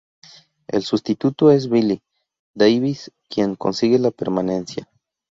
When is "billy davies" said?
1.69-3.11